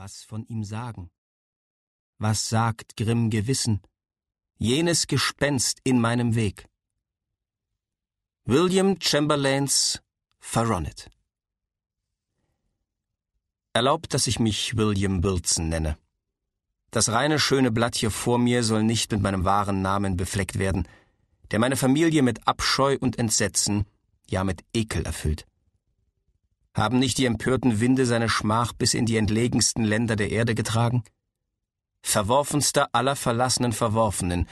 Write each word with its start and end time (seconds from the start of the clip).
Was 0.00 0.22
von 0.22 0.46
ihm 0.46 0.62
sagen? 0.62 1.10
Was 2.18 2.48
sagt 2.48 2.96
grimm 2.96 3.30
Gewissen? 3.30 3.80
Jenes 4.56 5.08
Gespenst 5.08 5.80
in 5.82 6.00
meinem 6.00 6.36
Weg. 6.36 6.68
William 8.44 9.00
Chamberlains 9.00 10.00
Verronnet. 10.38 11.10
Erlaubt, 13.72 14.14
dass 14.14 14.28
ich 14.28 14.38
mich 14.38 14.76
William 14.76 15.24
Wilson 15.24 15.68
nenne. 15.68 15.98
Das 16.92 17.08
reine, 17.08 17.40
schöne 17.40 17.72
Blatt 17.72 17.96
hier 17.96 18.12
vor 18.12 18.38
mir 18.38 18.62
soll 18.62 18.84
nicht 18.84 19.10
mit 19.10 19.20
meinem 19.20 19.44
wahren 19.44 19.82
Namen 19.82 20.16
befleckt 20.16 20.60
werden, 20.60 20.86
der 21.50 21.58
meine 21.58 21.76
Familie 21.76 22.22
mit 22.22 22.46
Abscheu 22.46 22.96
und 23.00 23.18
Entsetzen, 23.18 23.84
ja 24.30 24.44
mit 24.44 24.64
Ekel 24.72 25.04
erfüllt. 25.04 25.47
Haben 26.78 27.00
nicht 27.00 27.18
die 27.18 27.24
empörten 27.24 27.80
Winde 27.80 28.06
seine 28.06 28.28
Schmach 28.28 28.72
bis 28.72 28.94
in 28.94 29.04
die 29.04 29.16
entlegensten 29.16 29.82
Länder 29.82 30.14
der 30.14 30.30
Erde 30.30 30.54
getragen? 30.54 31.02
Verworfenster 32.02 32.94
aller 32.94 33.16
verlassenen 33.16 33.72
Verworfenen, 33.72 34.46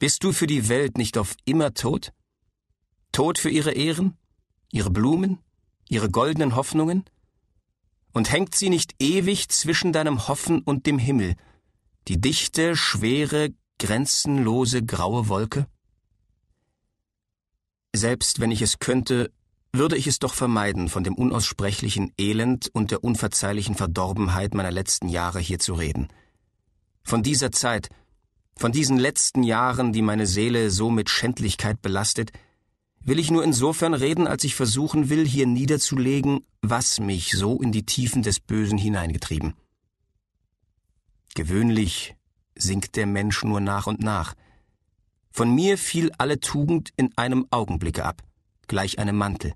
bist 0.00 0.24
du 0.24 0.32
für 0.32 0.48
die 0.48 0.68
Welt 0.68 0.98
nicht 0.98 1.16
auf 1.16 1.36
immer 1.44 1.72
tot? 1.72 2.12
Tot 3.12 3.38
für 3.38 3.48
ihre 3.48 3.70
Ehren, 3.70 4.18
ihre 4.72 4.90
Blumen, 4.90 5.38
ihre 5.88 6.10
goldenen 6.10 6.56
Hoffnungen? 6.56 7.04
Und 8.12 8.32
hängt 8.32 8.56
sie 8.56 8.68
nicht 8.68 8.96
ewig 9.00 9.48
zwischen 9.48 9.92
deinem 9.92 10.26
Hoffen 10.26 10.62
und 10.62 10.86
dem 10.86 10.98
Himmel, 10.98 11.36
die 12.08 12.20
dichte, 12.20 12.74
schwere, 12.74 13.50
grenzenlose 13.78 14.84
graue 14.84 15.28
Wolke? 15.28 15.68
Selbst 17.94 18.40
wenn 18.40 18.50
ich 18.50 18.62
es 18.62 18.80
könnte, 18.80 19.30
würde 19.72 19.96
ich 19.96 20.06
es 20.06 20.18
doch 20.18 20.34
vermeiden, 20.34 20.88
von 20.88 21.02
dem 21.02 21.14
unaussprechlichen 21.14 22.12
Elend 22.18 22.68
und 22.72 22.90
der 22.90 23.02
unverzeihlichen 23.02 23.74
Verdorbenheit 23.74 24.54
meiner 24.54 24.70
letzten 24.70 25.08
Jahre 25.08 25.40
hier 25.40 25.58
zu 25.58 25.74
reden. 25.74 26.08
Von 27.02 27.22
dieser 27.22 27.52
Zeit, 27.52 27.88
von 28.54 28.70
diesen 28.70 28.98
letzten 28.98 29.42
Jahren, 29.42 29.92
die 29.92 30.02
meine 30.02 30.26
Seele 30.26 30.70
so 30.70 30.90
mit 30.90 31.08
Schändlichkeit 31.08 31.80
belastet, 31.80 32.32
will 33.00 33.18
ich 33.18 33.30
nur 33.30 33.42
insofern 33.42 33.94
reden, 33.94 34.26
als 34.26 34.44
ich 34.44 34.54
versuchen 34.54 35.08
will, 35.08 35.26
hier 35.26 35.46
niederzulegen, 35.46 36.44
was 36.60 37.00
mich 37.00 37.32
so 37.32 37.60
in 37.60 37.72
die 37.72 37.86
Tiefen 37.86 38.22
des 38.22 38.40
Bösen 38.40 38.78
hineingetrieben. 38.78 39.54
Gewöhnlich 41.34 42.14
sinkt 42.54 42.96
der 42.96 43.06
Mensch 43.06 43.42
nur 43.42 43.60
nach 43.60 43.86
und 43.86 44.00
nach. 44.00 44.34
Von 45.30 45.54
mir 45.54 45.78
fiel 45.78 46.12
alle 46.18 46.40
Tugend 46.40 46.90
in 46.96 47.10
einem 47.16 47.46
Augenblicke 47.50 48.04
ab, 48.04 48.22
gleich 48.68 48.98
einem 48.98 49.16
Mantel. 49.16 49.54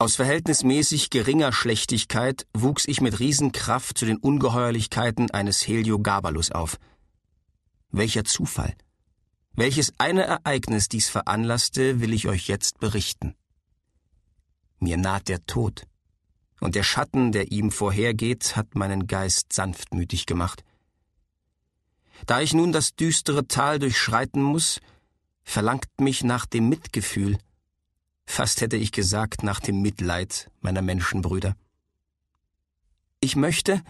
Aus 0.00 0.14
verhältnismäßig 0.14 1.10
geringer 1.10 1.52
Schlechtigkeit 1.52 2.46
wuchs 2.54 2.86
ich 2.86 3.00
mit 3.00 3.18
Riesenkraft 3.18 3.98
zu 3.98 4.06
den 4.06 4.18
Ungeheuerlichkeiten 4.18 5.32
eines 5.32 5.66
Heliogabalus 5.66 6.52
auf. 6.52 6.78
Welcher 7.90 8.22
Zufall! 8.24 8.76
Welches 9.54 9.92
eine 9.98 10.22
Ereignis 10.22 10.88
dies 10.88 11.08
veranlasste, 11.08 12.00
will 12.00 12.12
ich 12.12 12.28
euch 12.28 12.46
jetzt 12.46 12.78
berichten. 12.78 13.34
Mir 14.78 14.96
naht 14.96 15.26
der 15.26 15.44
Tod, 15.46 15.82
und 16.60 16.76
der 16.76 16.84
Schatten, 16.84 17.32
der 17.32 17.50
ihm 17.50 17.72
vorhergeht, 17.72 18.54
hat 18.54 18.76
meinen 18.76 19.08
Geist 19.08 19.52
sanftmütig 19.52 20.26
gemacht. 20.26 20.62
Da 22.24 22.40
ich 22.40 22.54
nun 22.54 22.70
das 22.70 22.94
düstere 22.94 23.48
Tal 23.48 23.80
durchschreiten 23.80 24.42
muss, 24.42 24.80
verlangt 25.42 25.88
mich 25.98 26.22
nach 26.22 26.46
dem 26.46 26.68
Mitgefühl, 26.68 27.38
fast 28.28 28.60
hätte 28.60 28.76
ich 28.76 28.92
gesagt 28.92 29.42
nach 29.42 29.58
dem 29.58 29.80
Mitleid 29.80 30.50
meiner 30.60 30.82
Menschenbrüder. 30.82 31.56
Ich 33.20 33.34
möchte, 33.34 33.82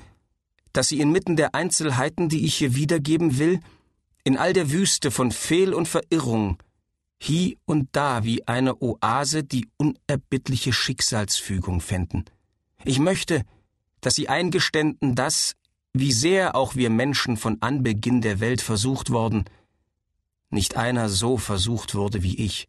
dass 0.73 0.89
sie 0.89 1.01
inmitten 1.01 1.37
der 1.37 1.55
Einzelheiten, 1.55 2.29
die 2.29 2.47
ich 2.47 2.55
hier 2.55 2.75
wiedergeben 2.75 3.39
will, 3.39 3.61
in 4.25 4.37
all 4.37 4.53
der 4.53 4.71
Wüste 4.71 5.11
von 5.11 5.33
Fehl 5.33 5.75
und 5.75 5.89
Verirrung, 5.89 6.63
hie 7.19 7.59
und 7.65 7.89
da 7.93 8.25
wie 8.25 8.47
eine 8.47 8.81
Oase 8.81 9.43
die 9.43 9.69
unerbittliche 9.77 10.73
Schicksalsfügung 10.73 11.81
fänden. 11.81 12.25
Ich 12.85 13.01
möchte, 13.01 13.45
dass 14.01 14.15
sie 14.15 14.29
eingeständen, 14.29 15.17
dass, 15.17 15.57
wie 15.93 16.13
sehr 16.13 16.55
auch 16.55 16.77
wir 16.77 16.91
Menschen 16.91 17.37
von 17.37 17.61
Anbeginn 17.61 18.21
der 18.21 18.39
Welt 18.39 18.63
versucht 18.63 19.11
worden, 19.11 19.45
nicht 20.51 20.77
einer 20.77 21.09
so 21.09 21.37
versucht 21.39 21.95
wurde 21.97 22.23
wie 22.23 22.39
ich, 22.39 22.69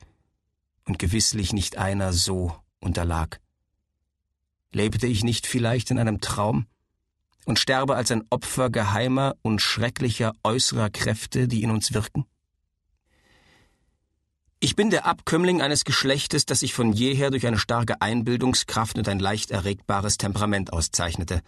und 0.89 0.99
gewisslich 0.99 1.53
nicht 1.53 1.77
einer 1.77 2.11
so 2.11 2.53
unterlag. 2.81 3.39
Lebte 4.73 5.07
ich 5.07 5.23
nicht 5.23 5.47
vielleicht 5.47 5.89
in 5.89 5.99
einem 5.99 6.19
Traum? 6.19 6.65
und 7.49 7.57
sterbe 7.57 7.95
als 7.95 8.11
ein 8.11 8.23
Opfer 8.29 8.69
geheimer 8.69 9.35
und 9.41 9.59
schrecklicher 9.59 10.33
äußerer 10.43 10.91
Kräfte, 10.91 11.47
die 11.47 11.63
in 11.63 11.71
uns 11.71 11.95
wirken? 11.95 12.25
Ich 14.59 14.75
bin 14.75 14.91
der 14.91 15.07
Abkömmling 15.07 15.59
eines 15.59 15.83
Geschlechtes, 15.83 16.45
das 16.45 16.59
sich 16.59 16.75
von 16.75 16.93
jeher 16.93 17.31
durch 17.31 17.47
eine 17.47 17.57
starke 17.57 18.01
Einbildungskraft 18.01 18.99
und 18.99 19.07
ein 19.07 19.17
leicht 19.17 19.49
erregbares 19.49 20.17
Temperament 20.17 20.71
auszeichnete. 20.71 21.41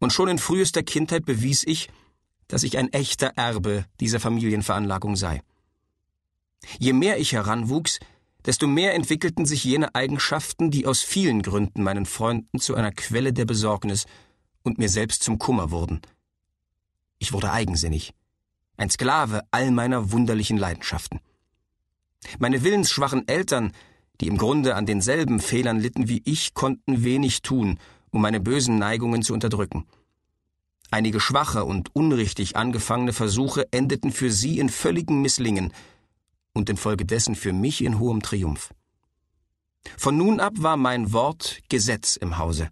Und 0.00 0.12
schon 0.12 0.28
in 0.28 0.38
frühester 0.38 0.82
Kindheit 0.82 1.26
bewies 1.26 1.64
ich, 1.64 1.90
dass 2.48 2.64
ich 2.64 2.76
ein 2.76 2.92
echter 2.92 3.28
Erbe 3.36 3.84
dieser 4.00 4.18
Familienveranlagung 4.18 5.14
sei. 5.14 5.42
Je 6.80 6.92
mehr 6.92 7.20
ich 7.20 7.34
heranwuchs, 7.34 8.00
desto 8.46 8.66
mehr 8.66 8.94
entwickelten 8.94 9.46
sich 9.46 9.64
jene 9.64 9.94
Eigenschaften, 9.94 10.70
die 10.70 10.86
aus 10.86 11.02
vielen 11.02 11.42
Gründen 11.42 11.82
meinen 11.82 12.06
Freunden 12.06 12.58
zu 12.58 12.74
einer 12.74 12.92
Quelle 12.92 13.32
der 13.32 13.44
Besorgnis 13.44 14.06
und 14.62 14.78
mir 14.78 14.88
selbst 14.88 15.22
zum 15.22 15.38
Kummer 15.38 15.70
wurden. 15.70 16.00
Ich 17.18 17.32
wurde 17.32 17.52
eigensinnig, 17.52 18.12
ein 18.76 18.90
Sklave 18.90 19.42
all 19.50 19.70
meiner 19.70 20.12
wunderlichen 20.12 20.56
Leidenschaften. 20.56 21.20
Meine 22.38 22.62
willensschwachen 22.62 23.28
Eltern, 23.28 23.72
die 24.20 24.26
im 24.26 24.36
Grunde 24.36 24.74
an 24.74 24.86
denselben 24.86 25.40
Fehlern 25.40 25.78
litten 25.78 26.08
wie 26.08 26.22
ich, 26.24 26.54
konnten 26.54 27.04
wenig 27.04 27.42
tun, 27.42 27.78
um 28.10 28.22
meine 28.22 28.40
bösen 28.40 28.78
Neigungen 28.78 29.22
zu 29.22 29.32
unterdrücken. 29.32 29.86
Einige 30.90 31.20
schwache 31.20 31.64
und 31.64 31.94
unrichtig 31.94 32.56
angefangene 32.56 33.12
Versuche 33.12 33.66
endeten 33.70 34.10
für 34.10 34.30
sie 34.30 34.58
in 34.58 34.68
völligem 34.68 35.22
Misslingen 35.22 35.72
und 36.52 36.70
infolgedessen 36.70 37.34
für 37.34 37.52
mich 37.52 37.82
in 37.82 37.98
hohem 37.98 38.22
Triumph. 38.22 38.72
Von 39.96 40.16
nun 40.16 40.40
ab 40.40 40.54
war 40.56 40.76
mein 40.76 41.12
Wort 41.12 41.60
Gesetz 41.68 42.16
im 42.16 42.38
Hause 42.38 42.70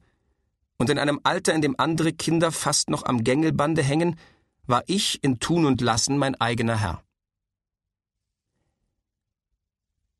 und 0.78 0.90
in 0.90 0.98
einem 0.98 1.20
Alter, 1.24 1.54
in 1.54 1.60
dem 1.60 1.74
andere 1.78 2.12
Kinder 2.12 2.52
fast 2.52 2.88
noch 2.88 3.04
am 3.04 3.24
Gängelbande 3.24 3.82
hängen, 3.82 4.16
war 4.66 4.84
ich 4.86 5.22
in 5.22 5.40
Tun 5.40 5.66
und 5.66 5.80
Lassen 5.80 6.16
mein 6.16 6.40
eigener 6.40 6.80
Herr. 6.80 7.02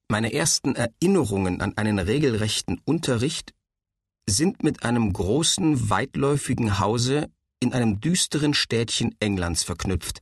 Meine 0.08 0.32
ersten 0.32 0.75
Erinnerungen 0.75 1.60
an 1.60 1.76
einen 1.76 1.98
regelrechten 1.98 2.80
Unterricht 2.84 3.52
sind 4.26 4.62
mit 4.62 4.82
einem 4.82 5.12
großen, 5.12 5.90
weitläufigen 5.90 6.78
Hause 6.78 7.30
in 7.60 7.72
einem 7.72 8.00
düsteren 8.00 8.54
Städtchen 8.54 9.14
Englands 9.20 9.62
verknüpft, 9.62 10.20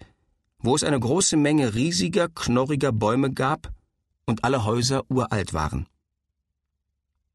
wo 0.58 0.74
es 0.74 0.84
eine 0.84 0.98
große 0.98 1.36
Menge 1.36 1.74
riesiger, 1.74 2.28
knorriger 2.28 2.92
Bäume 2.92 3.32
gab 3.32 3.72
und 4.24 4.44
alle 4.44 4.64
Häuser 4.64 5.04
uralt 5.10 5.52
waren. 5.52 5.86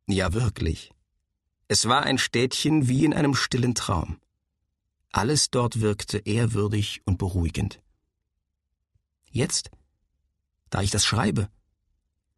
Ja, 0.08 0.34
wirklich. 0.34 0.92
Es 1.68 1.88
war 1.88 2.04
ein 2.04 2.18
Städtchen 2.18 2.88
wie 2.88 3.06
in 3.06 3.14
einem 3.14 3.34
stillen 3.34 3.76
Traum. 3.76 4.20
Alles 5.12 5.50
dort 5.50 5.82
wirkte 5.82 6.20
ehrwürdig 6.20 7.02
und 7.06 7.18
beruhigend. 7.18 7.82
Jetzt, 9.30 9.72
da 10.70 10.82
ich 10.82 10.92
das 10.92 11.06
schreibe, 11.06 11.50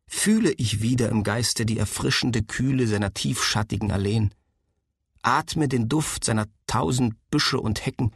fühle 0.05 0.51
ich 0.51 0.81
wieder 0.81 1.09
im 1.09 1.23
Geiste 1.23 1.65
die 1.65 1.77
erfrischende 1.77 2.43
Kühle 2.43 2.87
seiner 2.87 3.13
tiefschattigen 3.13 3.91
Alleen, 3.91 4.33
atme 5.23 5.67
den 5.67 5.89
Duft 5.89 6.23
seiner 6.23 6.47
tausend 6.67 7.15
Büsche 7.31 7.59
und 7.59 7.85
Hecken 7.85 8.11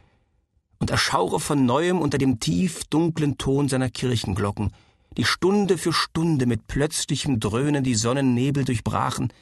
und 0.78 0.90
erschaure 0.90 1.40
von 1.40 1.66
neuem 1.66 1.98
unter 2.00 2.18
dem 2.18 2.40
tief 2.40 2.84
dunklen 2.84 3.38
Ton 3.38 3.68
seiner 3.68 3.90
Kirchenglocken, 3.90 4.72
die 5.16 5.24
Stunde 5.24 5.78
für 5.78 5.92
Stunde 5.92 6.46
mit 6.46 6.66
plötzlichem 6.66 7.40
Dröhnen 7.40 7.82
die 7.82 7.94
Sonnennebel 7.94 8.64
durchbrachen, 8.64 9.32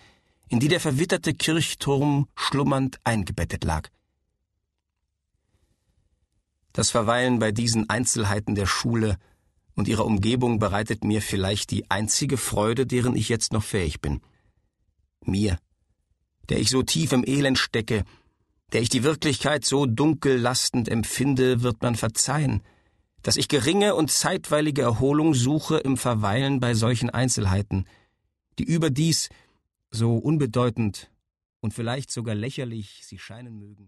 in 0.49 0.61
die 0.61 0.69
der 0.69 0.81
verwitterte 0.81 1.35
Kirchturm 1.35 2.29
schlummernd 2.35 2.99
eingebettet 3.05 3.65
lag. 3.65 3.89
Das 6.73 6.91
Verweilen 6.91 7.39
bei 7.39 7.53
diesen 7.53 7.89
Einzelheiten 7.91 8.55
der 8.55 8.67
Schule 8.67 9.17
und 9.75 9.89
ihrer 9.89 10.05
Umgebung 10.05 10.59
bereitet 10.59 11.05
mir 11.05 11.21
vielleicht 11.21 11.71
die 11.71 11.91
einzige 11.91 12.37
Freude, 12.37 12.87
deren 12.87 13.17
ich 13.17 13.29
jetzt 13.29 13.53
noch 13.53 13.63
fähig 13.63 14.01
bin. 14.01 14.21
Mir, 15.25 15.59
der 16.49 16.59
ich 16.59 16.71
so 16.71 16.83
tief 16.83 17.13
im 17.13 17.25
Elend 17.27 17.59
stecke, 17.59 18.05
der 18.73 18.83
ich 18.83 18.89
die 18.89 19.05
Wirklichkeit 19.05 19.65
so 19.65 19.87
dunkel 19.87 20.37
lastend 20.37 20.89
empfinde, 20.89 21.63
wird 21.63 21.83
man 21.83 21.95
verzeihen, 21.95 22.63
dass 23.23 23.37
ich 23.37 23.49
geringe 23.49 23.95
und 23.95 24.11
zeitweilige 24.11 24.83
Erholung 24.83 25.35
suche 25.35 25.79
im 25.79 25.97
Verweilen 25.97 26.61
bei 26.61 26.75
solchen 26.75 27.11
Einzelheiten, 27.11 27.87
die 28.59 28.65
überdies 28.65 29.29
so 29.91 30.17
unbedeutend 30.17 31.11
und 31.61 31.75
vielleicht 31.75 32.11
sogar 32.11 32.35
lächerlich 32.35 33.01
sie 33.05 33.19
scheinen 33.19 33.59
mögen. 33.59 33.85